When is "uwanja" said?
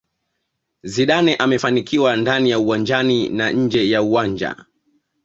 4.01-4.55